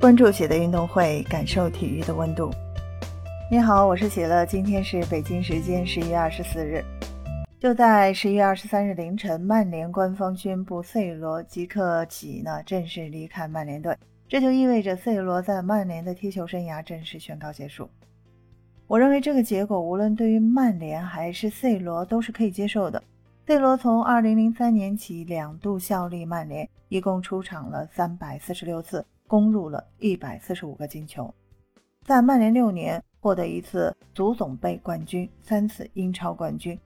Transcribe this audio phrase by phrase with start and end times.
[0.00, 2.50] 关注喜乐运动会，感受体育的温度。
[3.50, 4.46] 你好，我是喜乐。
[4.46, 6.82] 今天是北京时间十一月二十四日。
[7.58, 13.94] 就在十一月二十三日凌晨，曼联官方宣布 C 罗即刻起呢正式离开曼联队，
[14.26, 17.86] 这就意味着 C 罗在曼联的踢球生涯正式宣告结束。
[18.86, 23.02] 我认为这个结果无论对于曼联还是 C 罗都是可以接受的。
[23.46, 29.04] C 罗从二零零三年起两度效力曼联，一共出场了三百四十六次。
[29.30, 31.32] 攻入了一百四十五个进球，
[32.04, 36.76] 在曼联六年获得一次足总杯冠军、三次英超冠军、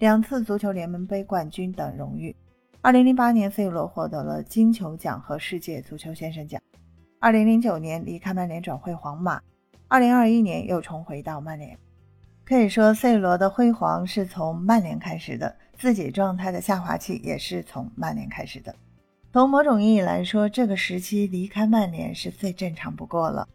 [0.00, 2.34] 两次足球联盟杯冠军等荣誉。
[2.80, 6.60] 二零零八年，C 罗获得了金球奖和世界足球先生奖。
[7.20, 9.40] 二零零九年离开曼联转会皇马，
[9.86, 11.78] 二零二一年又重回到曼联。
[12.44, 18.74] 可以说，C 罗的辉煌是从曼联开始的，自己状态的下滑期也是从曼联开始的。
[19.32, 23.48] 从某种意义来说，这个时期离开曼联是最正常不过了。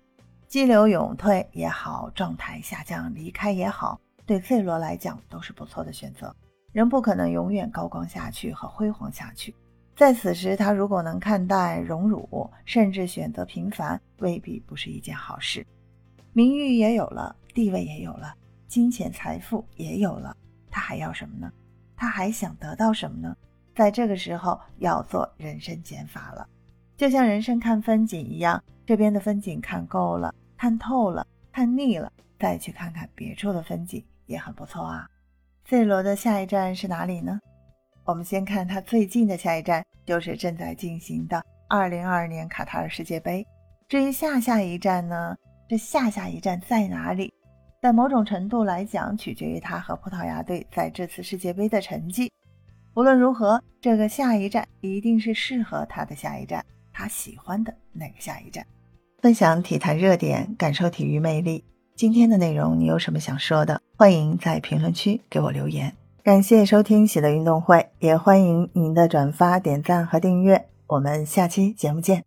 [0.48, 6.36] 激流勇退也好，状态下降离开也好，对费罗来讲都是不错的选择。
[6.72, 9.54] 人不可能永远高光下去和辉煌下去，
[9.96, 15.64] 在此时他如果能看待荣辱，甚至选择平凡，未必不是一件好事。
[16.34, 18.34] 名誉也有了，地位也有了，
[18.68, 20.36] 金钱财富也有了，
[20.72, 21.54] 他还要什么呢？
[21.96, 23.38] 他还想得到什么呢？
[23.78, 26.50] 在这个时候要做人生减法了，
[26.98, 35.08] 就像人生看风景一样，这边的风景看够了、看透了、看腻了，再去看看别处的风景也很不错啊。
[35.66, 37.40] C 罗的下一站是哪里呢？
[38.04, 41.40] 我们先看他最近的下一站，就是正在进行的
[41.70, 43.46] 2022年卡塔尔世界杯。
[43.88, 45.36] 至于下下一站呢？
[45.70, 47.32] 这下下一站在哪里？
[47.80, 52.32] 在某种程度来讲，取决于他和葡萄牙队在这次世界杯的成绩。
[52.98, 58.66] 无论如何，这个下一站一定是适合他的下一站，他喜欢的那个下一站。
[59.22, 61.64] 分享体坛热点，感受体育魅力。
[61.96, 63.80] 今天的内容你有什么想说的？
[63.96, 65.94] 欢迎在评论区给我留言。
[66.24, 70.68] 感谢收听喜乐运动会，也欢迎您的转发、点赞和订阅。
[70.88, 72.27] 我们下期节目见。